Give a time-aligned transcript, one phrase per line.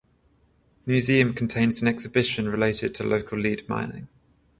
[0.85, 4.07] The museum contains an exhibition related to local lead mining.